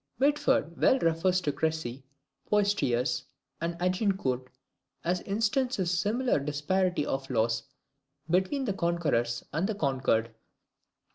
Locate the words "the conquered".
9.69-10.33